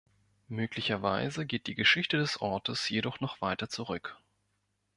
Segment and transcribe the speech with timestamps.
[0.47, 4.17] Möglicherweise geht die Geschichte des Ortes jedoch noch weiter zurück.